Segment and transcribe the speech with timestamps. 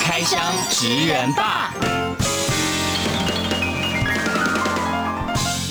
[0.00, 0.40] 开箱
[0.70, 1.72] 职人吧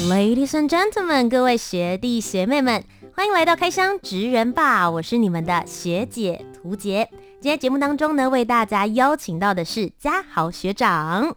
[0.08, 2.84] ，Ladies and gentlemen，各位学弟学妹们，
[3.16, 7.10] 欢迎来到开箱职人吧，我是你们的学姐涂洁。
[7.42, 11.36] 今天节目当中呢，为大家邀请到的是家豪学长。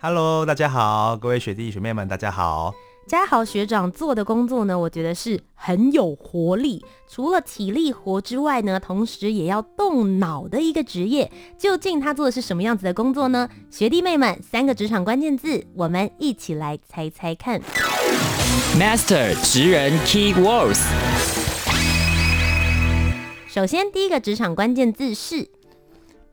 [0.00, 2.74] Hello，大家好，各位学弟学妹们，大家好。
[3.06, 11.30] 家豪学长做的工作呢，我觉得是很有活力，除了体力活之外呢，同时也要动脑的一个职业。
[11.56, 13.48] 究竟他做的是什么样子的工作呢？
[13.70, 17.60] 学弟妹们，三个职场关键字，我们一起来猜猜看。
[18.76, 20.82] Master 职人 Key Words。
[23.46, 25.48] 首先，第一个职场关键字是，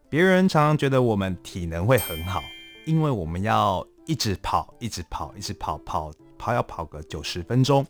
[0.10, 2.42] 别人常常觉得我们体能会很好，
[2.88, 6.12] 因为我们要一直跑，一直跑，一直跑跑。
[6.38, 7.86] 跑要跑个九十分钟，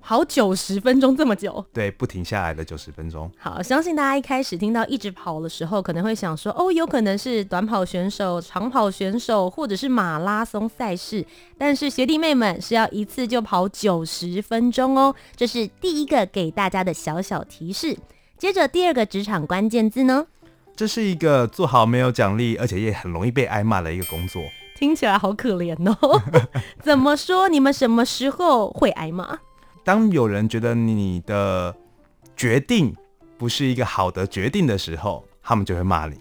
[0.00, 1.64] 跑九十分钟这么久？
[1.72, 3.30] 对，不停下来的九十分钟。
[3.38, 11.24] 好，相信大家一开始听到一直跑的时候，可能会想说，哦，有可能是短跑选手、长跑选手，或者是马拉松赛事。
[11.56, 17.96] 但是学弟妹们是要一次就跑九十分钟哦，这是第一个给大家的小小提示。
[18.36, 20.26] 接着第二个职场关键字呢？
[20.76, 24.42] 这是一个做好没有奖励，而且也很容易被挨骂的一个工作。
[24.84, 26.20] 听起来好可怜哦！
[26.84, 27.48] 怎么说？
[27.48, 29.38] 你们什么时候会挨骂？
[29.82, 31.74] 当有人觉得你的
[32.36, 32.94] 决定
[33.38, 36.18] 不是一个好的决定的时候，他们就会骂你。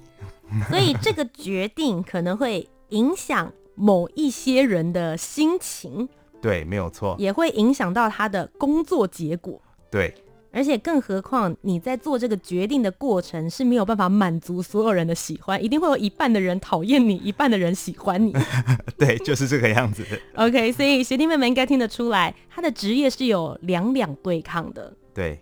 [0.69, 6.07] 所以这个决定可能会影响某一些人的心情。
[6.41, 7.17] 对，没有错。
[7.19, 9.61] 也会影响到他的工作结果。
[9.91, 10.15] 对。
[10.53, 18.31] 而且更何况你在做这个决定的过程是没有办法满足所有人的喜欢，一定会有一半的人讨厌你，一半的人喜欢你。
[18.95, 20.05] 对，就是这个样子。
[20.37, 24.93] OK，所以学弟妹们应该听得出来，他的职业是有两两对抗的。
[25.13, 25.39] 对。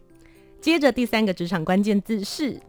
[0.61, 2.61] 接着第三个职场关键字是，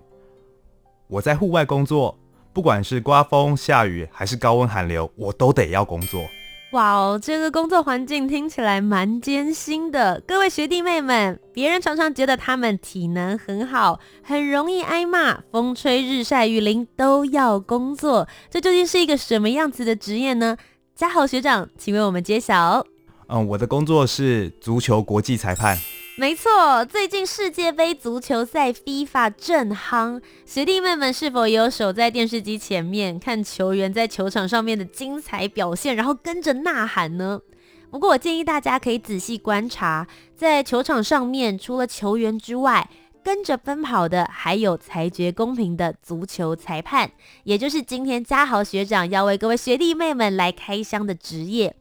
[1.08, 2.19] 我在户外工作，
[2.52, 6.25] 不管是刮风下雨还是高温寒流，我都得要工作。
[6.72, 10.18] 哇哦，这个工作环境听起来蛮艰辛的。
[10.26, 18.26] 各位学弟妹们，别人常常觉得他们体能很好，很容易挨骂，风吹日晒雨淋都要工作。
[18.48, 20.56] 这究竟是一个什么样子的职业呢？
[20.94, 22.82] 嘉豪学长，请为我们揭晓。
[23.28, 25.78] 嗯，我的工作是足球国际裁判。
[26.22, 37.40] 没错，最近世界杯足球赛 FIFA 正夯，学弟妹们是否也有守在电视机前面看球员在球场上面的精彩表现，然后跟着呐喊呢？
[37.90, 40.06] 不过我建议大家可以仔细观察，
[40.36, 42.88] 在球场上面除了球员之外，
[43.24, 47.10] 跟着奔跑的还有裁决公平的足球裁判，
[47.42, 51.74] 也就是今天嘉豪学长要为各位学弟妹们来开箱的职业。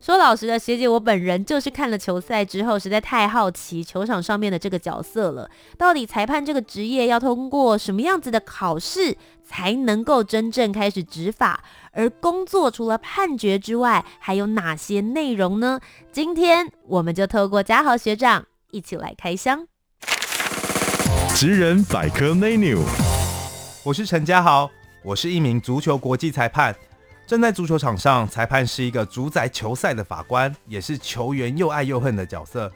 [0.00, 5.50] 说老实的，学姐，我本人就是看了球赛之后，实在太好奇球场上面的这个角色了。
[5.76, 11.64] 到底裁判这个职业要通过什么样子的考试，才能够真正开始执法？
[11.90, 15.80] 而工作除了判决之外，还有哪些内容呢？
[16.12, 19.66] 今天我们就透过嘉豪学长一起来开箱。
[21.34, 22.78] 职人百科 menu，
[23.82, 24.70] 我是陈嘉豪，
[25.02, 26.72] 我是一名足球国际裁判。
[27.28, 32.72] 站在足球场上，裁判是一个主宰球赛的法官，也是球员又爱又恨的角色。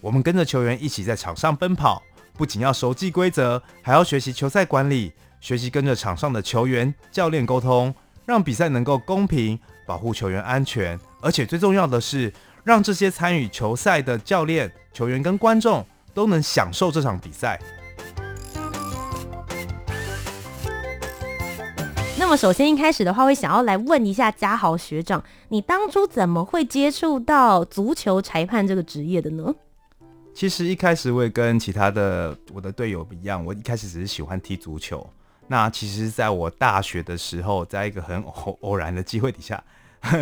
[0.00, 2.00] 我们跟着球员一起在场上奔跑，
[2.34, 7.92] 不仅要熟记规则，还要学习球赛管理，学习跟着场上的球员、教练沟通，
[8.24, 10.96] 让比赛能够公平，保护球员安全。
[11.20, 15.84] 而且最重要的是，让这些参与球赛的教练、球员跟观众
[16.14, 17.58] 都能享受这场比赛。
[22.30, 29.52] 么首先一开始的话，会想要来问一下嘉豪学长，你当初怎么会接触到足球裁判这个职业的呢？
[30.32, 35.04] 其实一开始我也跟其他的我的队友不一样，我一开始只是喜欢踢足球。
[35.48, 39.60] 那其实在我大学的时候，在一个很偶 偶然的机会底下，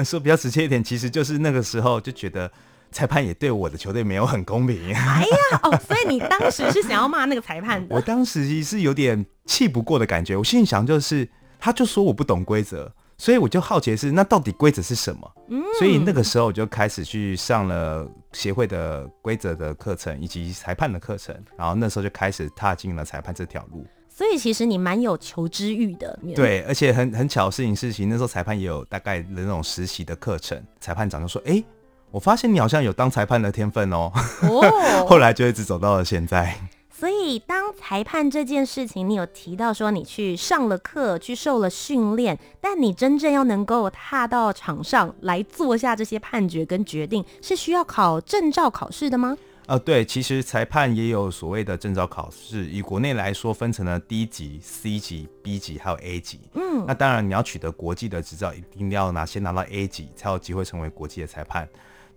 [0.02, 2.50] 说比较直接一点，其实就是那个时候就觉得
[2.90, 4.94] 裁判也对我的球队没有很公平。
[4.94, 7.92] 哎呀，哦，所以你当时是想要骂那个裁判的？
[7.94, 11.28] 我当时是有点气不过的感觉，我心里想就是。
[11.58, 15.32] 他就说我不懂规则，所以我就好奇的是，那到底规则是什么？
[15.48, 23.86] 嗯，所以那个时候我就开始去上了协会的规则的课程以及裁判的课程，然后那时候就开始踏进了裁判这条路。
[24.08, 26.18] 所以其实你蛮有求知欲的。
[26.34, 31.64] 对，而且很很巧的事情是，其实那时候裁判也有大概的那种实习的课程，裁判长就说：“哎、欸，
[32.10, 34.10] 我发现你好像有当裁判的天分哦。”
[34.42, 36.52] 哦， 后来就一直走到了现在。
[36.98, 49.38] 所以当裁判这件事情，你有提到说你去上了课，去受了训练，但你真正要能够踏到场上来做下这些判决跟决定，是需要考证照考试的吗？
[49.66, 56.40] 呃，对，其实裁判也有所谓的证照考试，以国内来说，分成了 D 级、C 级、B 级，还有 A 级。
[56.54, 61.68] 嗯，那当然你要取得国际的执照，一定要拿先拿到 A 级，才有机会成为国际的裁判。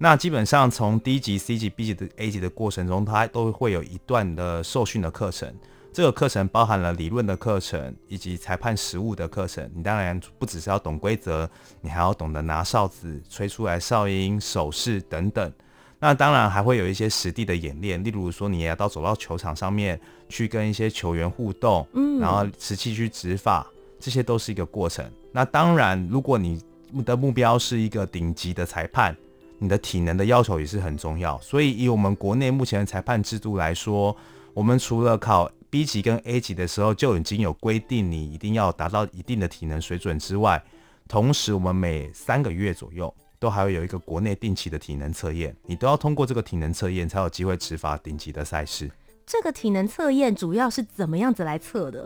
[0.04, 5.54] 那基本上从 D 级、C 级、B 级的 A 级的过程中，它都会有一段的受训的课程。
[5.94, 9.70] 这个课程包含了理论的课程以及裁判实务的课程。
[9.76, 11.48] 你当然不只是要懂规则，
[11.82, 15.54] 你还要懂得拿哨子、吹出来哨音、手势等等。
[16.00, 23.68] 那当然还会有一些实地的演练，例如说你也要到走到球场上面去跟一些球员互动，嗯，然后实际去执法，
[24.00, 25.06] 这些都是一个过程。
[25.32, 26.60] 那当然，如果你
[27.06, 29.16] 的目标是一个顶级的裁判，
[29.62, 31.40] 你的体能的要求也是很重要。
[31.40, 34.14] 所以以我们国内目前的裁判制度来说，
[34.54, 40.62] 我们除了考 B 级跟 A 级的时候就已经有规定你一定要达到一定的体能水准之外，
[41.08, 43.14] 同时我们每三个月左右。
[43.42, 48.88] 都还会有一个国内定期的体能测验，你都要通过这个体能测验才有机会执法顶级的赛事。
[49.26, 52.04] 这个体能测验主要是怎么样子来测的？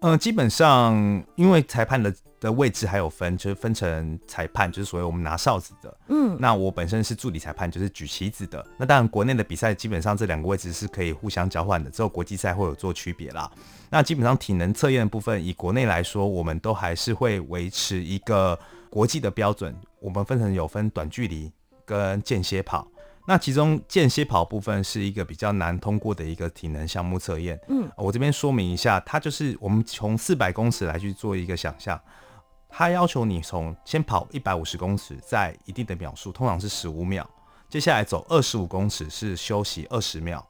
[0.00, 5.96] 嗯、呃，基本上因为裁判的的位置还有分，就是分成裁判，就是所谓我们拿哨子的。
[6.08, 8.64] 嗯，那我本身是助理裁判，就是举旗子的。
[8.76, 13.50] 那当然国内的比赛基本上这两个位置是可以互相交换的，只有国际赛会有做区别啦。
[13.90, 18.58] 那基本上体能测验的部分，以国内来说，我们都还是会维持一个。
[18.90, 21.52] 国际的标准，我们分成有分短距离
[21.84, 22.88] 跟间歇跑。
[23.26, 27.60] 那其中间歇跑部分是一个比较难通过的一个体能项目测验。
[27.68, 32.00] 嗯，我这边说明一下，它就是我们从四百公尺来去做一个想象，
[32.68, 37.28] 它要求你从先跑一百五十公尺，在一定的秒数，通常是十五秒，
[37.68, 40.46] 接下来走二十五公尺是休息二十秒。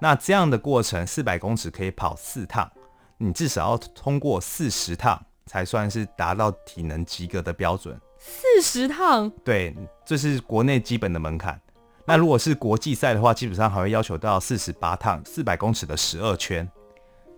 [0.00, 2.70] 那这样的过程，四百公尺可以跑四趟，
[3.18, 5.20] 你至少要通过四十趟。
[5.44, 8.00] 才算是达到体能及格的标准。
[8.16, 11.60] 四十趟，对，这是国内基本的门槛。
[12.06, 16.66] 那如果是国际赛的话，基本上还会要求到四十八趟，四百公尺的十二圈。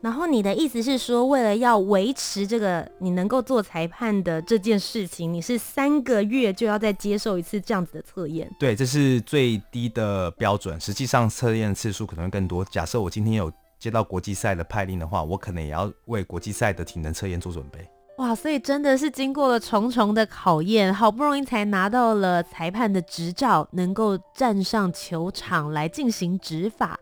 [0.05, 8.55] 然后你的意思是说，为了要维持这个你能够做裁判的这件事情，你是三个月就要再接受一次这样子的测验？
[8.61, 10.79] 对，这是最低的标准。
[10.79, 12.63] 实际上测验次数可能会更多。
[12.67, 17.79] 假设我今天有接到国际赛的派令的话，我可能也要为国际赛的体能测验做准备。
[18.19, 27.01] 哇，所以真的是经过了重重的考验，好不容易才拿到了裁判的执照，能够站上球场来进行执法。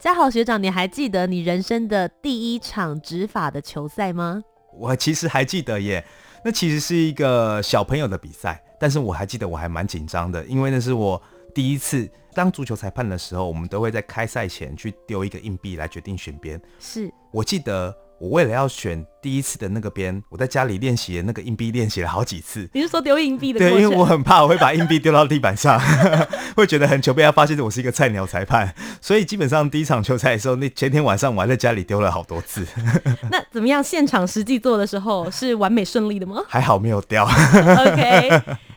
[0.00, 4.42] 嘉豪学长，你还记得你人生的第一场执法的球赛吗？
[4.72, 6.02] 我其实还记得耶，
[6.42, 11.20] 那其实是一个小朋友的比赛，但是我还记得我还蛮紧张的，因为那是我
[11.54, 16.58] 第一次当足球裁判的时候，我们都会在开赛前去丢一个硬币来决定选边。
[16.78, 17.94] 是我记得。
[18.20, 22.68] 我为了要选第一次的那个边，我在家里练习那个硬币，练习了好几次。
[22.74, 23.58] 你是说丢硬币的？
[23.58, 25.80] 对，因为我很怕我会把硬币丢到地板上，
[26.54, 28.74] 会觉得很糗，被他发现我是一个菜鸟裁判。
[29.00, 32.66] 所以基本上第一场球赛的时候，那前天晚上我还在家里丢了好多次。
[33.32, 33.82] 那怎么样？
[33.82, 36.42] 现场实际做的时候是完美顺利的吗？
[36.46, 37.24] 还好没有掉。
[37.24, 38.28] OK，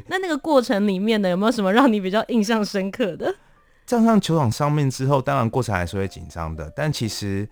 [0.08, 3.36] 那那个过程里面呢，有没有什么让你比较印象深刻的？
[3.86, 7.46] 站上球场上面之后，当然过程还是会紧张的，但其实。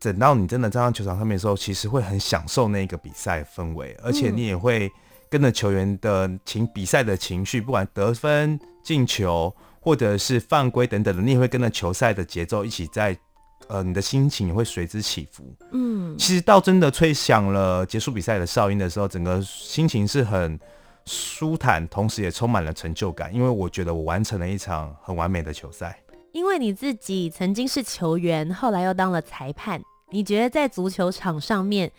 [0.00, 4.90] 等到你真的站上球场上面的时候，其实会很享受那个比赛氛围，而且你也会
[5.28, 13.16] 跟着球员的情比赛的情绪，不管得分、进球或者是犯规等等的，你也会跟着球赛的节奏一起在，
[13.66, 15.44] 呃，你的心情也会随之起伏。
[15.72, 20.58] 嗯，其实到真的吹响了结束比赛的哨音的时候，整个心情是很
[21.06, 25.98] 舒坦，同时也充满了成就感，因为我觉得我完成了一场很完美的球赛。
[26.38, 31.90] 因为你自己曾经是球员，后来又当了裁判，你觉得在足球场上面，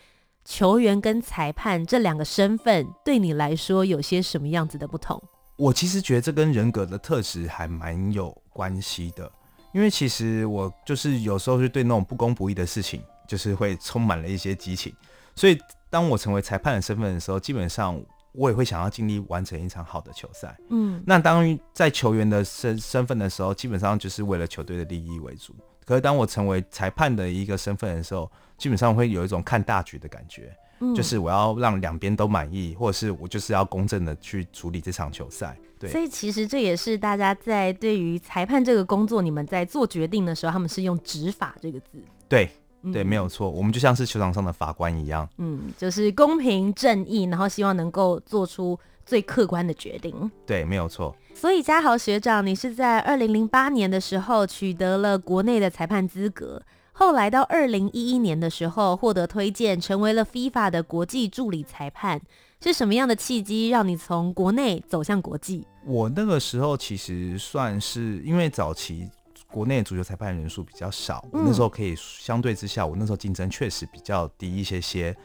[0.45, 5.21] 球员跟裁判这两个身份对你来说有些什么样子的不同？
[5.57, 9.29] 我其实觉得这跟人格的特质还蛮有关系的，
[9.73, 14.95] 因为其实我就是有时候是对那种不公不义的事情，就是会充满了一些激情，
[15.35, 18.01] 所以当我成为裁判的身份的时候，基本上。
[18.31, 20.57] 我也会想要尽力完成一场好的球赛。
[20.69, 25.55] 嗯，那当在球员的身身份的时候，基本上就是为了球队的利益为主。
[25.85, 30.55] 可是当我成为裁判的一个身份的时候，基本上会有一种看大局的感觉。
[30.79, 35.57] 嗯，就是我要让两边都满意，或者是我就是要公正的去处理这场球赛。
[35.79, 42.03] 对，所以其实这也是大家在对于裁判这个工作，你们在做决定的时候，他们是用执法这个字。
[42.27, 42.49] 对。
[42.93, 50.31] 对，没有错，我们就像是球场上的法官一样，嗯，就是公平正义，然后希望能够做出最客观的决定。
[50.45, 51.15] 对，没有错。
[51.35, 62.21] 所以嘉豪学长，你是在二零零八年的时候取得了国内的裁判资格，后来到二零一一年的时候获得推荐，成为了 FIFA 的国际助理裁判。
[62.61, 65.65] 是什么样的契机让你从国内走向国际？
[65.85, 69.09] 我那个时候其实算是因为早期
[69.51, 75.15] 国内足球裁判人数比较少，嗯、我那时候可以相对之下，我那时候竞争确实比较低一些些。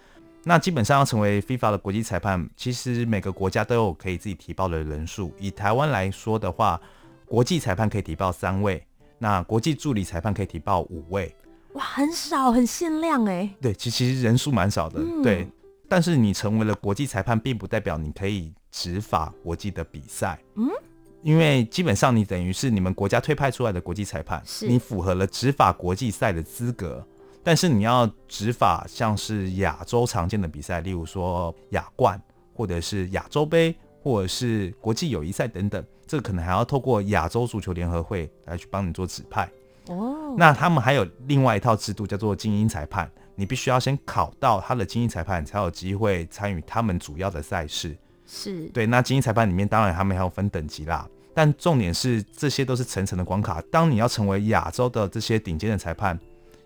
[0.46, 5.32] 那基本上要成为 FIFA 的国际裁判，其实每个国家都有可以自己提报的人数。
[5.38, 6.78] 以台湾来说的话，
[7.24, 8.86] 国际裁判可以提报三位，
[9.18, 11.34] 那国际助理裁判可以提报五位。
[11.72, 13.48] 哇，很少，很限量哎。
[13.60, 15.00] 对，其其实人数蛮少的。
[15.00, 15.48] 嗯、对，
[15.88, 20.38] 但是你成为了国际裁判，并不代表你可以执法国际的比赛。
[20.56, 20.68] 嗯，
[21.24, 27.04] 因为基本上你等于是你们国家推派出来的国际裁判，是你符合了执法国际赛的资格。
[27.42, 32.20] 但是你要执法，像是亚洲常见的比赛，例如说亚冠，
[32.52, 39.48] 或者是亚洲杯，或者是国际友谊赛等等，这个可能还要透过亚洲足球联合会来去帮你做指派。
[39.88, 47.96] 哦，那他们还有另外一套制度，叫做精英裁判，你必须要先考到他的精英裁判，才有机会参与他们主要的赛事。
[48.26, 53.62] 是对，那精英裁判里面当然他们还有分等级啦，但重点是这些都是层层的关卡。
[53.70, 56.18] 当你要成为亚洲的这些顶尖的裁判。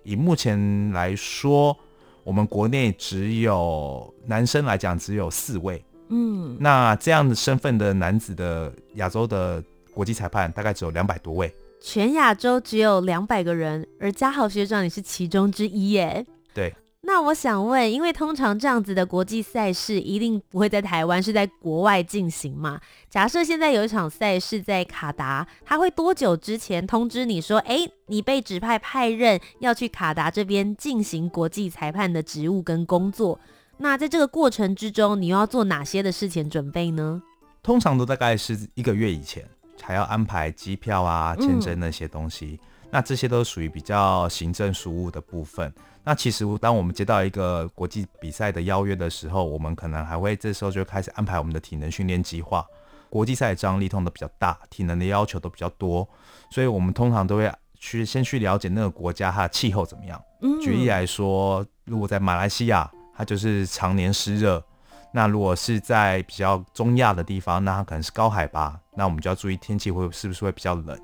[0.04, 1.76] 以目前来说，
[2.24, 9.62] 我们国内只有男生来讲只有四位，嗯，那这样的身份的男子的亚洲的
[9.92, 16.24] 国际裁判大概只有两百多位，全亚洲只有两百个人，而嘉豪学长你是其中之一耶，
[16.54, 16.74] 对。
[17.02, 22.80] 那我想问，因为通常这样子的国际赛事一定不会在台湾，是在国外进行嘛？
[23.08, 33.38] 假设现在有一场赛事在卡达，他会多久之前通知你说，哎，你被指派派任要去卡达这边进行国际裁判的职务跟工作？
[33.76, 37.22] 那在这个过程之中，你又要做哪些的事前准备呢？
[37.62, 39.48] 通常都大概是一个月以前，
[39.80, 42.58] 还要安排机票啊、签证那些东西。
[42.60, 45.70] 嗯那这些都属于比较行政事务的部分。
[46.08, 52.66] 那其实当我们接到一个国际比赛的邀约的时候，我们可能还会这时候就开始安排我们的体能训练计划。
[53.10, 56.08] 国际赛的张力通都比较大，体能的要求都比较多，
[56.50, 60.18] 所以我们通常都会去先去了解那个国家它的气候怎么样。
[60.40, 60.58] 嗯。
[60.62, 64.58] 举例来说，如果在马来西亚，它就是常年湿热；
[65.12, 70.98] 那如果是在比较中亚的地方，那它可能是高海拔，那我们就要注意天气会是不是会比较冷。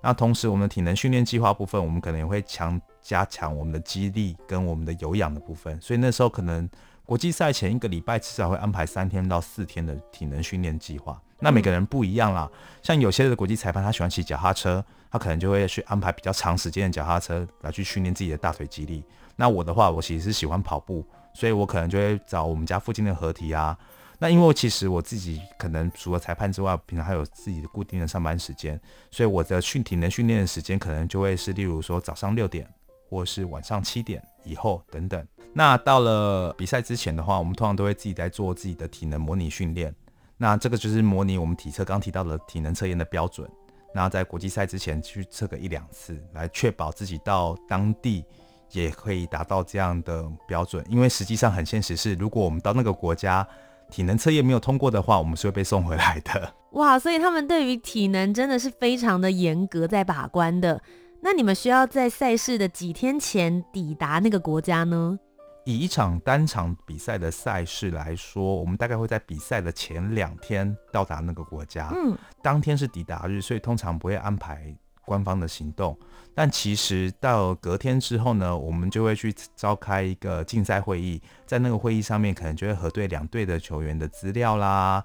[0.00, 5.80] 那同时，我们的体能训练计划部分，我们可能也会强加强我们的肌力跟我们的有氧的部分。
[5.80, 6.68] 所以那时候可能
[7.04, 11.20] 国际赛前一个礼拜至少会安排三天到四天的体能训练计划。
[11.38, 12.50] 那每个人不一样啦，
[12.82, 19.04] 像有些的国际裁判他喜欢骑脚踏车，他可能就会去安排比较长时间的脚踏车来去训练自己的大腿肌力。
[19.36, 23.76] 那我的话，我其实是喜欢跑步，所以我可能就会找我们家附近的合体啊。
[24.20, 28.80] 那因为其实我自己可能除了裁判之外，平常还有自己的固定的上班时间，
[29.10, 32.66] 所以我的训体能训练的时间可能就会是，例如说早上六点，
[33.08, 35.26] 或是晚上七点以后等等。
[35.52, 39.94] 那到了比赛之前的话，我们通常都会自己在做自己的体能模拟训练。
[40.36, 43.48] 那这个就是模拟我们体测刚提到的体能测验的标准。
[43.94, 48.24] 那在国际赛之前去测个一两次，来确保自己到当地
[48.72, 50.84] 也可以达到这样的标准。
[50.88, 53.46] 因为实际上很现实是，如果我们到那个国家，
[53.90, 56.52] 体能测验没有通过的话，我们是会被送回来的。
[56.72, 60.82] 哇，所以他们对于体能真的是非常的严格，在把关的。
[61.26, 65.18] 那你们需要在赛事的几天前抵达那个国家呢？
[65.64, 71.90] 以一场单场比赛的赛事来说，我们大概会在比赛的前两天到达那个国家。
[71.94, 74.76] 嗯，当天是抵达日，所以通常不会安排。
[75.06, 75.94] 官方的行动，
[76.34, 85.04] 但其实到隔天之后呢，我们就会去召开一个竞赛会议，在那个会议上面，可能就会核对两队的球员的资料啦，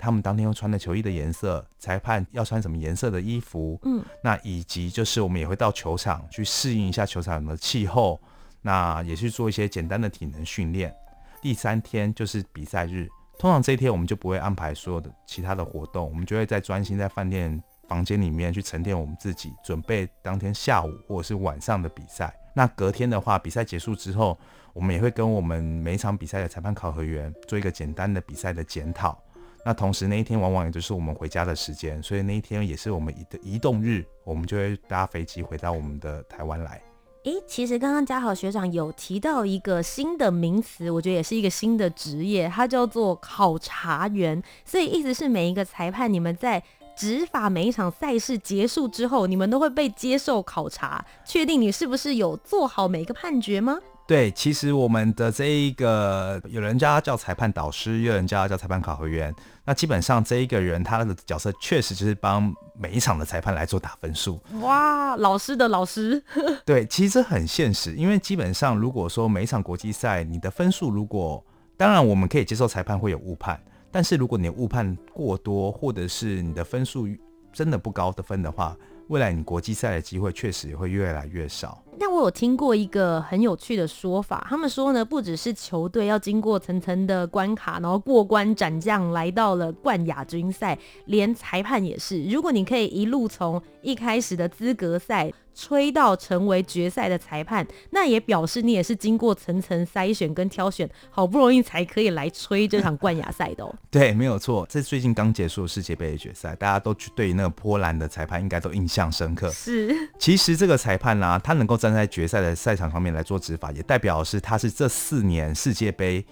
[0.00, 8.20] 他们当天要穿的球衣的颜色，裁判要穿什么颜色的衣服，嗯，那以及就是我们也会到球场去适应一下球场的气候，
[8.62, 10.94] 那也去做一些简单的体能训练。
[11.42, 17.62] 第三天就是比赛日，通常这一天我们就不会安排所有的其他的活动，我们就会在专心在饭店。
[17.88, 22.32] 房间里面去沉淀我们自己，准备当天下午或者是晚上的比赛。
[22.54, 24.38] 那隔天的话，比赛结束之后，
[24.72, 29.20] 我们也会跟我们每一场比赛的裁判考核员做一个简单的比赛的检讨。
[29.64, 36.82] 那同时那一天往往也就是我们回家的时间，所以那一天也是我们的移动日，我们就会搭飞机回到我们的台湾来。
[37.24, 44.42] 诶，其实刚刚嘉豪学长有提到一个新的名词，我觉得也是一个新的职业，它叫做考察员。
[44.64, 46.62] 所以意思是每一个裁判，你们在
[46.96, 53.78] 执法每一场赛事结束之后，你们都会被接受考察，确定你是不是有做好每一个判决吗？
[54.10, 59.32] 对，其实我们的这一个，有人叫他叫裁判导师，有人叫他叫裁判考核员。
[59.64, 64.42] 那基本上这一个人他的角色确实就是帮每一场的裁判来做打分数。
[64.62, 66.20] 哇，老师的老师。
[66.66, 71.40] 对，其实很现实，因为基本上如果说每一场国际赛你的分数如果，
[71.76, 73.62] 当然我们可以接受裁判会有误判，
[73.92, 77.06] 但是如果你误判过多，或者是你的分数
[77.52, 78.76] 真的不高的分的话，
[79.06, 81.80] 未来你国际赛的机会确实也会越来越少。
[81.98, 92.22] 但我有听过一个很有趣的说法，他们说呢，不只是球队要经过层层的关卡，然后过关斩将来到了冠亚军赛，连裁判也是。
[92.24, 103.74] 如果你可以一路从一开始的资格赛，吹到成为决赛的裁判，那也表示你也是经过层层筛选跟挑选，好不容易才可以来吹这场冠亚赛的哦。
[103.90, 104.64] 对，没有错。
[104.70, 109.50] 这最近刚结束的世界杯的决赛，大家都对于那个波兰的裁判应该都印象深刻。
[109.50, 116.24] 是，其实这个裁判呢、啊，他能够站在决赛的赛场上面来做执法，也代表是他是这四年世界杯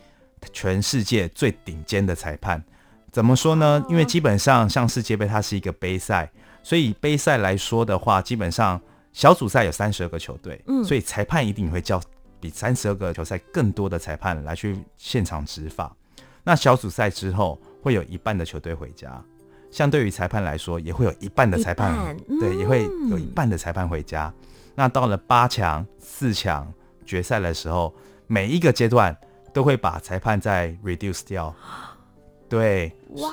[0.52, 2.62] 全世界最顶尖的裁判。
[3.10, 3.84] 怎么说呢？
[3.88, 6.30] 因为基本上像世界杯，它是一个杯赛，
[6.62, 8.80] 所以杯赛来说的话，基本上。
[9.10, 12.00] 小组赛有三十二个球队，嗯，所以裁判一定会叫
[12.38, 15.96] 比三十二个球赛更多的裁判来去现场执法。
[16.44, 19.20] 那小组赛之后会有一半的球队回家，
[19.72, 21.96] 相对于裁判来说，也会有一半的裁判，
[22.28, 24.32] 嗯、对，也会有一半的裁判回家。
[24.78, 26.72] 那到了八强、四强
[27.04, 27.92] 决赛的时候，
[28.28, 29.16] 每一个阶段
[29.52, 31.52] 都会把裁判再 reduce 掉。
[32.48, 33.32] 对，哇。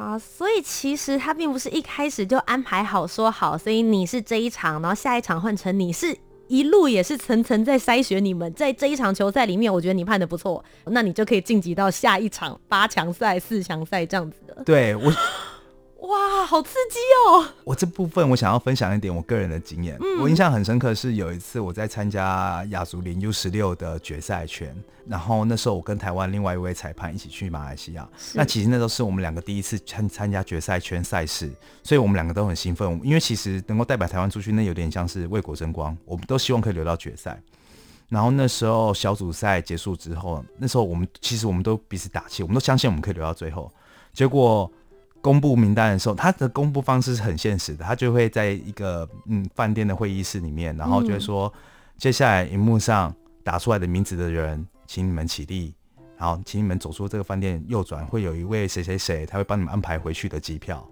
[0.00, 6.16] 啊，所以其实他并不是一开始就安排好说好，所以你是这一场，然后下一场换成你，是
[6.48, 14.62] 一路也是层层在筛选你们，在这一场球赛里面，我觉得你判得不错，那你就可以晋级到下一场八强赛、四强赛这样子的。
[14.64, 15.12] 对我。
[16.00, 17.46] 哇，好刺激哦！
[17.62, 19.98] 我这部分我想要分享一点我个人的经验。
[20.00, 24.74] 嗯、我印象很深刻是有一次我在参加亚足联 U 十六的决赛圈，
[25.06, 28.08] 然后那时候我跟台湾另外一位裁判一起去马来西亚。
[28.32, 31.52] 那其实那都是我们两个第一次参参加决赛圈赛事，
[31.82, 32.98] 所以我们两个都很兴奋。
[33.04, 35.94] 因为其实能够代表台湾出去，那有点像是为国争光。
[36.06, 37.38] 我们都希望可以留到决赛。
[38.08, 43.70] 然后那时候小组赛结束之后，那时候我们其实我们都彼此打气，我们都相信我们可以留到最后。
[44.14, 44.72] 结果。
[45.20, 51.60] 公布名单的时候，他的公布方式是很现实的，他就会在一个嗯饭店的会议室里面，然后就会说，嗯、
[51.98, 55.74] 接下来荧幕上打出来的名字的人，请你们起立，
[56.16, 60.88] 然后请你们走出这个饭店，右转会有一位谁谁谁，他会帮你们安排回去的机票。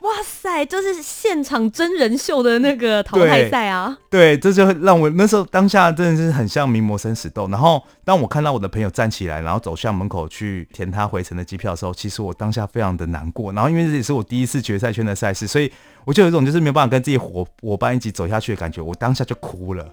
[0.00, 3.94] 哇塞，就是现场真人秀的那个淘汰赛啊！
[4.08, 7.46] 对，对，这就让我那时候当下真的是很像名模生死斗。
[7.48, 13.52] 然后当我看到我的朋友站起来，然后走向门口去填他回程的机票的时候，其实我当下非常的难过。
[13.52, 15.70] 然后因为这也是我第一次决赛圈的赛事，所以
[16.06, 18.80] 我就有一种就是没有办法跟自己伙伙伴一起走下去的感觉。
[18.80, 19.86] 我当下就哭了，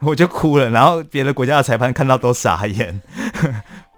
[0.00, 0.70] 我就哭了。
[0.70, 3.02] 然后别的国家的裁判看到都傻眼。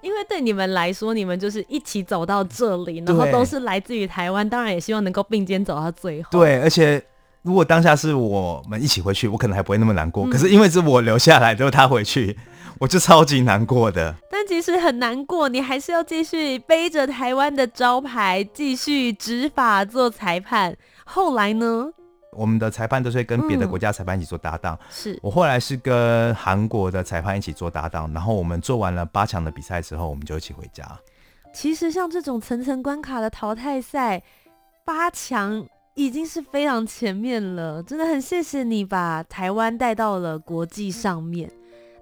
[0.02, 6.28] 因为对你们来说，你们就是一起走到这里，然后都是来自于台湾，当然也希望能够并肩走到最后。
[6.32, 7.02] 对，而且
[7.42, 10.26] 如果当下是我们一起回去，我可能还不会那么难过。
[10.26, 12.36] 嗯、可是因为是我留下来，就是他回去，
[12.80, 14.14] 我就超级难过的。
[14.30, 20.76] 但其实很难过，你还是要继续背着台湾的招牌，继续执法做裁判。
[21.04, 21.92] 后来呢？
[22.33, 24.75] 我们的裁判都是跟别的国家裁判一起做搭档。
[24.75, 30.85] 嗯、是我后来是跟韩国的裁判一起做搭档，然后我们做完了八强的比赛之后，我们就一起回家。
[31.53, 34.23] 其实像这种层层关卡的淘汰赛，
[34.85, 41.51] 八强已经是非常前面了，真的很谢谢你把台湾带到了国际上面。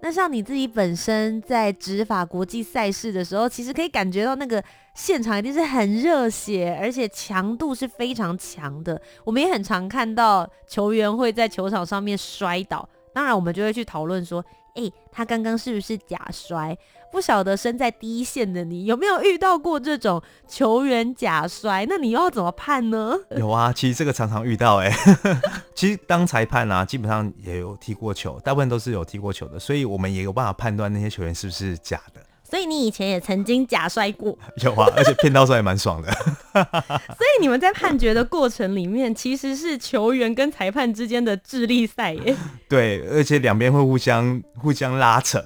[0.02, 4.62] 那像你自己本身在执法国际赛事的时候，其实可以感觉到那个
[4.94, 9.00] 现场一定是很热血，而且强度是非常强的。
[9.24, 16.76] 我们也很常看到球员会在球场上面摔倒，当然我们就会去讨论说，诶、他刚刚是不是假摔？
[17.12, 21.84] 不晓得身在第一线的你有没有遇到过这种球员假摔？
[21.88, 23.16] 那你又要怎么判呢？
[23.36, 24.92] 有啊，其实这个常常遇到哎、
[25.74, 32.20] 其实当裁判啊，基本上也有踢过球，大部分都是有踢过球的，所以我们也有办法判断那些球员是不是假的。
[32.50, 34.36] 所以你以前也曾经假摔过？
[34.62, 36.10] 有啊，而且骗到摔也蛮爽的。
[36.52, 42.36] 所以你们在判决的过程里面，其实是球员跟裁判之间的智力赛耶。
[42.68, 45.40] 对，而且两边会互相互相拉扯，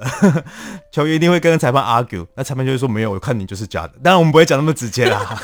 [0.90, 3.92] 球员一定会跟裁判 argue，那裁判就会说没有，我看你就是假的。
[4.02, 5.38] 当然我们不会讲那么直接啦。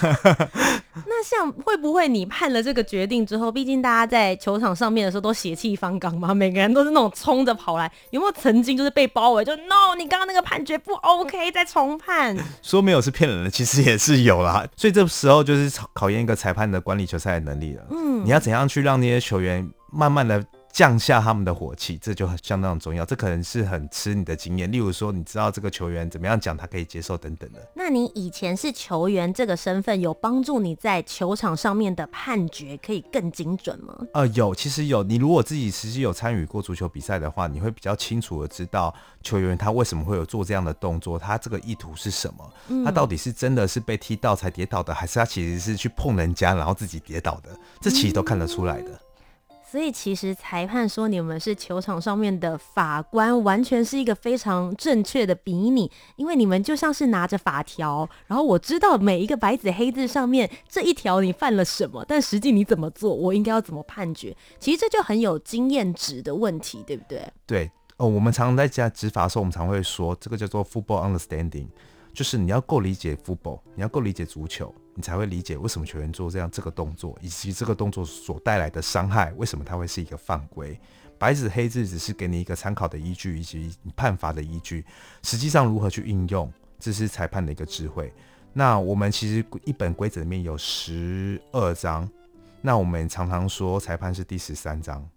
[1.07, 12.35] 那 那像会不会你判了这个决定之后，毕竟大家在球场上面的时候都血气方刚嘛，每个人都是那种冲着跑来，有没有曾经就是被包围，就 no，你刚刚那个判决不 OK，再重判？
[12.63, 14.67] 说没有是骗人的，其实也是有啦。
[14.77, 17.83] 所以这时候就是考验一个裁判的管理球赛的能力了。
[17.91, 20.43] 嗯，你要怎样去让那些球员慢慢的。
[20.73, 23.05] 降下他们的火气，这就相当重要。
[23.05, 24.71] 这可能是很吃你的经验。
[24.71, 27.61] 例如说，你知道这个球员怎么样讲，他可以接受等等的。
[27.75, 33.95] 那你以前是球员这个身份，有帮助你在球场上面的判决可以更精准吗？
[34.15, 35.03] 呃，有，其实有。
[35.03, 42.53] 你如果自己实际有参与过足球比赛的话，你会比较清楚的知道球员他为什么会有做这样的动作，他这个意图是什么？
[42.69, 47.51] 嗯、他到底是真的是被踢到才跌倒的，还是他其实是去碰人家然后自己跌倒的？
[47.81, 48.91] 这其实都看得出来的。
[48.91, 49.01] 嗯
[49.71, 67.23] 所以其实裁判说你们是球场上面的法官，完全是一个非常正确的比拟，因为你们就像是拿着法条，然后我知道每一个白纸黑字上面这一条你犯了什么，但实际你怎么做，我应该要怎么判决，其实这就很有经验值的问题，对不对？
[67.47, 71.69] 对，哦，我们常常在讲执法的时候，我们常会说这个叫做 football understanding，
[72.21, 74.75] 就是你要够理解 football，你要够理解足球。
[74.95, 80.79] 你才会理解为什么球员做这样这个动作，以及这个动作所带来的伤害，为什么它会是一个犯规。
[81.17, 84.85] 白纸黑字只是给你一个参考的依据，以及判罚的依据。
[85.23, 88.13] 实际上如何去运用，这是裁判的一个智慧。
[88.53, 92.07] 那我们其实一本规则里面有十二章，
[92.61, 95.09] 那我们常常说裁判是第十三章，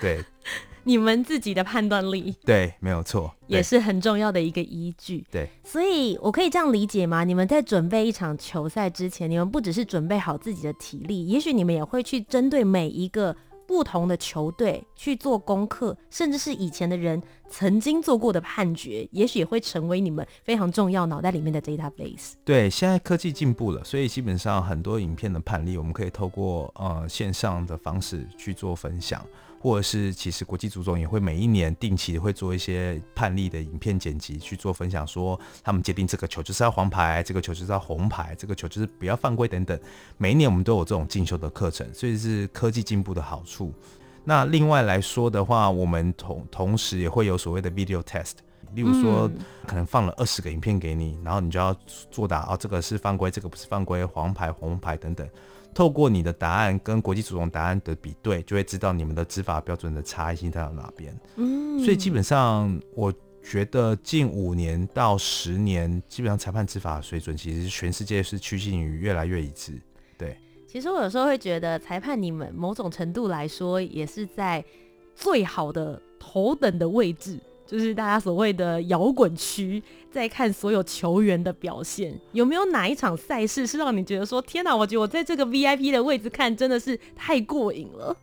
[0.00, 0.24] 对。
[0.84, 5.24] 你们自己的判断力，对，没有错，也是很重要的一个依据。
[5.30, 7.24] 对，所以我可以这样理解吗？
[7.24, 13.36] 你们在准备一场球赛之前，你们不只是准备好自己的体力，也许你们也会去针对每一个
[13.70, 22.32] 不同的球队去做功课，甚至是以前的人曾经做过的判决，也许也会成为你们非常重要脑袋里面的 database。
[22.44, 29.24] 对，现在科技进步了，所以基本上很多影片的判例，我们可以透过呃线上的方式去做分享。
[29.62, 39.78] 或者是其实国际足总也会每一年定期会做一些判例的影片剪辑去做分享，说他们界定这个球就是要黄牌，这个球就是要红牌，这个球就是不要犯规等等。
[40.16, 43.59] 每一年我们都有这种进修的课程，所以是科技进步的好处。
[44.24, 48.34] 那另外来说的话，我们同同时也会有所谓的 video test，
[48.74, 49.28] 例如说
[49.66, 51.74] 可能放了二十个影片给你，然后你就要
[52.10, 55.28] 作答哦，这个是犯规，这个不是犯规，黄牌、红牌等等。
[55.72, 61.16] 透过你的答案跟国际足总答案的比对，就会知道你们的执法标准的差异性在哪边。
[61.36, 69.80] 嗯，所以基本上，我觉得近五年到十年，基本上裁判执法水准其实全世界是趋近于越来越一致。
[70.18, 70.36] 对，
[70.70, 74.64] 其实我有时候会觉得，裁判你们某种程度来说，也是在
[75.16, 77.40] 最好的头等的位置。
[77.66, 88.16] 就是大家所谓的摇滚区，在看所有球员的表现，有没有哪一场赛事是让你觉得说天哪，我觉得我在这个 VIP 的位置看真的是太过瘾了。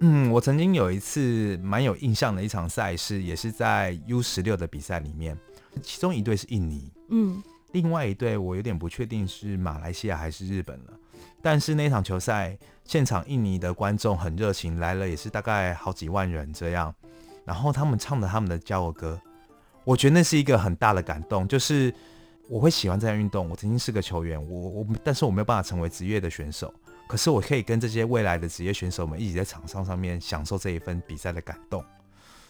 [0.00, 5.38] 嗯，我曾经有一次蛮有印象的一场赛事，也是在 U 十六的比赛里面，
[5.80, 10.98] 其中一队是印尼，嗯，另外一队我有点不确定是马来西亚还是日本了。
[11.40, 16.94] 但是那场球赛现场，印尼的观众很热情，来了也是大概好几万人这样。
[17.44, 19.20] 然后他们唱的他们的加油歌，
[19.84, 21.46] 我觉得那是一个很大的感动。
[21.48, 21.92] 就是
[22.48, 26.72] 我会喜欢这项运动，我曾经是个球员，我我但是我没有办法成为职业的选手，
[27.08, 31.84] 可是我可以跟这些未来的职业选手们一起在场上上面享受这一份比赛的感动。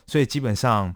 [0.07, 0.95] 所以基本上，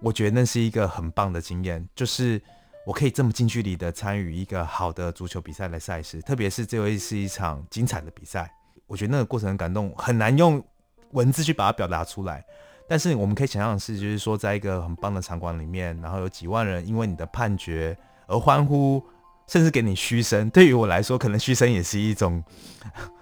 [0.00, 2.42] 我觉得那是一个很棒的经验，就是
[2.86, 8.48] 我可以这么近距离的参与一个好的足球比赛的赛事，特别是这会是一场精彩的比赛。
[8.86, 10.62] 我觉得那个过程很感动，很难用
[11.10, 12.44] 文字去把它表达出来。
[12.88, 19.02] 但是我们可以想象的是，就是说，在一个很棒的场馆里面，然后有几万人因为你的判决而欢呼，
[19.48, 20.48] 甚至给你嘘声。
[20.50, 22.40] 对于我来说，可能嘘声也是一种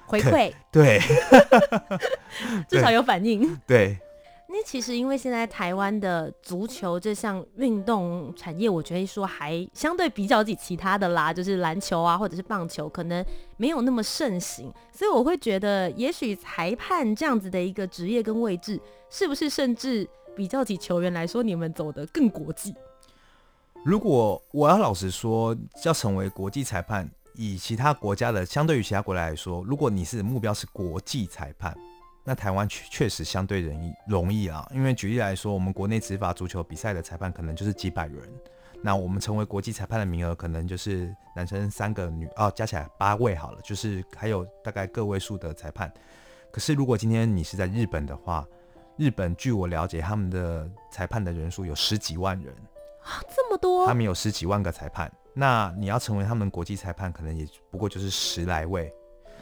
[0.04, 0.52] 回馈。
[0.70, 1.00] 对，
[2.68, 3.58] 至少有反应。
[3.66, 3.98] 对。
[4.56, 22.72] 那其实，因为现在台湾的足球这项运动产业，我觉得说还相对比较起其他的啦，就是篮球啊，或者是棒球，可能没有那么盛行，所以我会觉得，也许裁判这样子的一个职业跟位置，是不是甚至比较起球员来说，你们走得更国际？
[23.84, 31.76] 如果我要老实说，要成为国际裁判，以其他国家的相对于其他国家来说，如果你是目标是国际裁判。
[32.24, 38.22] 那台湾确确实相对容易容易啊，因为举例来说，我们国内执法足球比赛的裁判可能就是几百人，
[38.82, 45.92] 那我们成为国际裁判的名额可能就是男生三个女哦，加起来八位好了，就是还有大概个位数的裁判。
[46.50, 48.46] 可是如果今天你是在日本的话，
[48.96, 52.54] 日本据我了解，他们的裁判的人数有十几万人
[53.02, 58.90] 啊，这么多，他们有十几万个裁判，那你要成为他们国际裁判，可能也不过就是十来位。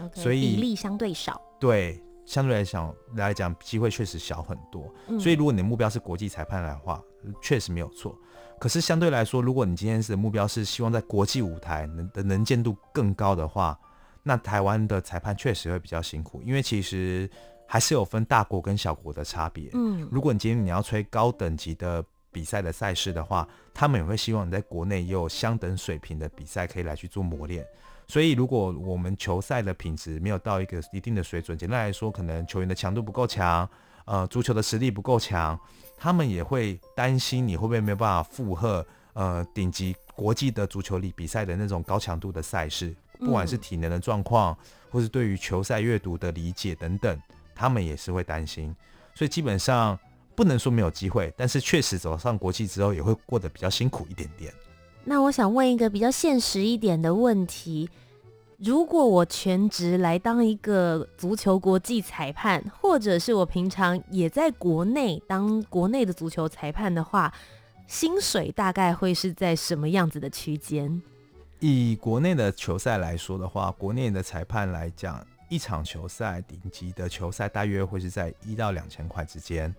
[0.01, 1.41] Okay, 所以比例相对少。
[1.61, 4.93] 对，相对来讲来讲，机会确实小很多。
[5.09, 7.03] 嗯、所以如果你的目标是国际裁判来的话，
[7.41, 8.17] 确实没有错。
[8.59, 13.79] 可是相对来说，如果你今天是的目标是希望在国际舞台能的能见度更高的话，
[14.23, 17.29] 那台湾的裁判确实会比较辛苦，因为其实
[17.67, 19.69] 还是有分大国跟小国的差别。
[19.75, 27.67] 嗯，如果你今天你要吹高等级的比赛的赛事的话，他们也会希望你在国内也有相等水平的比赛可以来去做磨练。
[28.07, 33.69] 所以，如果我们球赛的品质没有到一个一定的水准，简单来说，可能球员的强度不够强，
[34.05, 35.59] 呃，足球的实力不够强，
[35.97, 44.55] 他们也会担心你会不会没有办法负荷呃顶级国际的足球里比赛的那种高强度的赛事，不管是体能的状况，
[44.91, 47.19] 或是对于球赛阅读的理解等等，
[47.55, 48.75] 他们也是会担心。
[49.15, 49.99] 所以基本上
[50.35, 54.53] 不能说没有机会，但是确实走上国际之后也会过得比较辛苦一点点。
[55.05, 57.91] 那我想问一个比较现实一点的问题：
[58.59, 67.35] 如果我全职来当一个足球国际裁判，或者是我平常也在国内当国内的足球裁判的话，
[67.89, 71.03] 薪水大概会是在什么样子的区间？
[71.59, 79.75] 以国内的球赛来说的话，国内的裁判来讲，一场球赛顶级的球赛大约会是在一到两千块之间。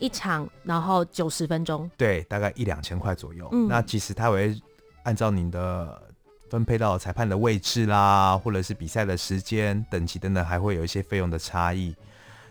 [0.00, 3.48] 一场，然后九十分钟，对，大概一两千块左右。
[3.52, 4.60] 嗯，那其实他会
[5.04, 6.02] 按照您的
[6.48, 11.94] 分配到裁判的位置啦，或者是比赛的时间、等级等等，还会有一些费用的差异。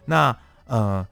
[0.05, 0.35] 那
[0.65, 1.05] 呃，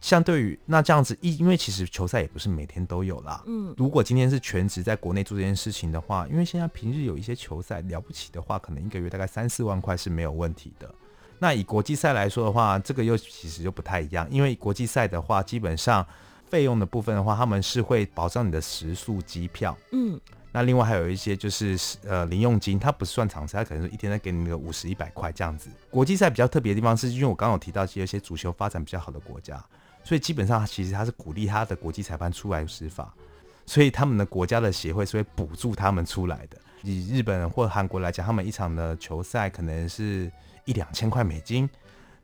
[0.00, 3.42] 相对于那这样子，因因为其实球赛也不是每天都有啦。
[3.46, 10.92] 嗯，如果今天是全职在国内做这件事情的话，因为现在平日有一些球赛了不起的话，可能一个月大概三四万块是没有问题的。
[11.38, 16.06] 那以国际赛来说的话，这个又其实就不太一样，因为国际赛的话，基本上
[16.48, 20.18] 费用的部分的话，他们是会保障你的食宿机票，嗯，
[20.52, 25.68] 那另外还有一些就是呃零用金，它不算场次，它可能是一天再给你个五十一百块这样子。
[25.90, 29.62] 国际赛比较特别的地方是，因为我刚刚有提到，其实有些足球发展比较好的国家，
[30.02, 33.12] 所以基本上其实它是鼓励他的国际裁判出来执法，
[33.66, 36.56] 所以他们的国家的协会是会补助他们出来的。
[36.82, 40.30] 以日本或韩国来讲，他们一场的球赛可能是。
[40.64, 41.68] 一两千块美金，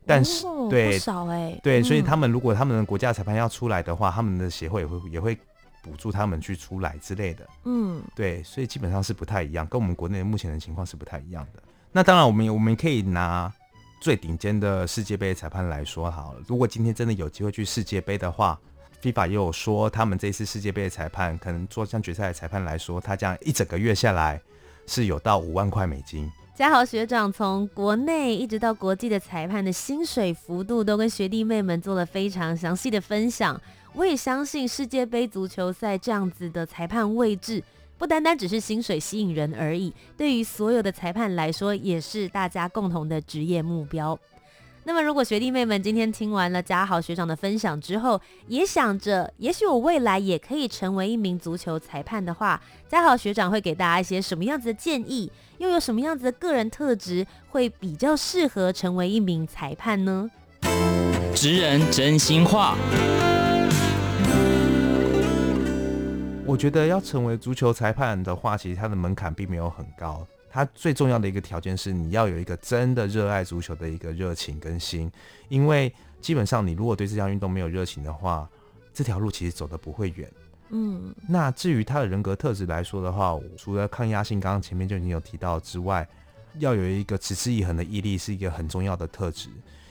[0.07, 5.39] 但是、哦、对，少哎、欸，对，嗯、所以他们如果他们的国家裁判要出来的话，他们的协会也会也会
[5.83, 11.63] 补助他们去出来之类的，嗯，对，所以基本上是不太一样，跟我们国内目前的情况是不太一样的。
[11.93, 13.53] 那当然，我们我们可以拿
[14.01, 16.41] 最顶尖的世界杯裁判来说好了。
[16.47, 18.59] 如果今天真的有机会去世界杯的话
[19.03, 24.41] ，FIFA 也有说，他们这次世界杯的裁判可能做像决赛的裁判来说，他这样一整个月下来
[24.87, 26.31] 是有到五万块美金。
[26.61, 33.59] 嘉豪学长从国内一直到国际的裁判的薪水幅度都跟学弟妹们做了非常详细的分享。
[33.95, 37.65] 我也相信世界杯足球赛这样子的裁判位置，
[37.97, 44.19] 不单单只是薪水吸引人而已，对于所有的裁判来说，也是大家共同的职业目标。
[44.85, 55.31] 那么，如果学弟妹们今天听完了嘉豪学长的分享之后，也想着，也许我未来也可以成为一名足球裁判的话，嘉豪学长会给大家一些什么样子的建议？
[55.59, 60.31] 又有什么样子的个人特质会比较适合成为一名裁判呢？
[61.35, 62.75] 职人真心话，
[66.47, 70.27] 我觉得要成为足球裁判的话，其实它的门槛并没有很高。
[70.53, 75.11] 它最重要的一个条件是，你要有一个真的热爱足球的一个热情跟心，
[75.49, 78.49] 因为基本上你如果对这项运动没有热情的话，
[78.93, 80.29] 这条路其实走的不会远。
[80.71, 86.07] 嗯，那至于他的人格特质来说的话，除了抗压性，刚刚前面就已经有提到之外，
[86.59, 89.49] 要有一个持之以恒的毅力是一个很重要的特质，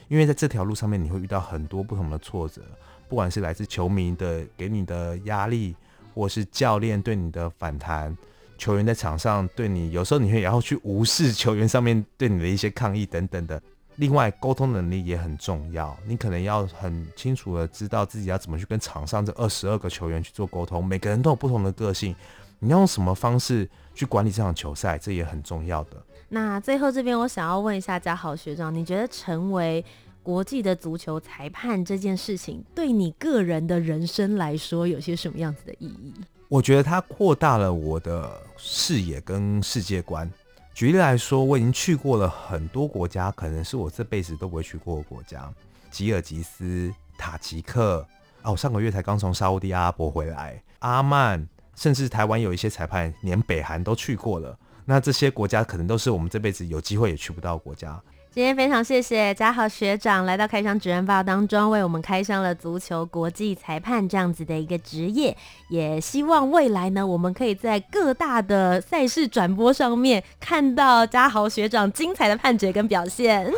[0.08, 2.62] 因为在这条路上面你会遇到很多不同的挫折，
[3.08, 5.74] 不管是来自球迷的给你的压力，
[6.14, 8.16] 或是教练对你的反弹。
[8.60, 13.60] 球员在场上对你，有时候你会也要去无视球员上面对你的一些抗议等等的。
[13.96, 20.84] 另外，沟通能力也很重要，你可能要很清楚的知道自己要怎么去跟场上这二十二个球员去做沟通。
[20.84, 22.14] 每个人都有不同的个性，
[22.58, 25.96] 你要用什么方式去管理这场球赛，这也很重要的。
[26.28, 29.82] 那最后这边我想要问一下嘉豪学长，你觉得成为
[30.22, 36.14] 国际的足球裁判这件事情，对你个人的人生来说，有些什么样子的意义？
[36.50, 40.28] 我觉得它扩大了我的视野跟世界观。
[40.74, 45.48] 举例来说，我已经去过了很多国家，可能是我这辈子都不会去过的国家，
[45.92, 48.04] 吉尔吉斯、塔吉克。
[48.42, 54.58] 哦，上个月才刚从沙乌地阿拉伯回来，阿曼，甚至台湾有一些裁判连北韩都去过了。
[54.84, 58.02] 那这些国家可能都是我们这辈子有机会也去不到国家。
[58.32, 65.36] 今天非常谢谢嘉豪学长来到开箱职人报当中，为我们开箱了足球国际裁判这样子的一个职业。
[65.68, 73.50] 也希望未来呢，我们可以在各大的赛事转播上面看到嘉豪学长精彩的判决跟表现。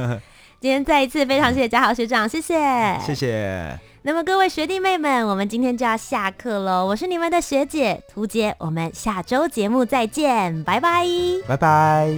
[0.60, 3.78] 今天再一次非常谢谢嘉豪学长，谢谢，谢谢。
[4.02, 6.84] 那么各位学弟妹们，我们今天就要下课喽。
[6.84, 11.06] 我是你们的学姐涂洁，我们下周节目再见，拜拜，
[11.48, 12.14] 拜拜。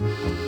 [0.00, 0.47] 嗯